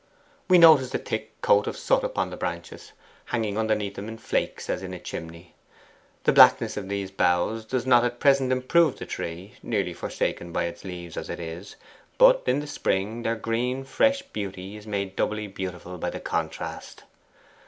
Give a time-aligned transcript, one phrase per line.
[0.47, 2.93] We notice the thick coat of soot upon the branches,
[3.25, 5.53] hanging underneath them in flakes, as in a chimney.
[6.23, 10.63] The blackness of these boughs does not at present improve the tree nearly forsaken by
[10.63, 11.75] its leaves as it is
[12.17, 17.03] but in the spring their green fresh beauty is made doubly beautiful by the contrast.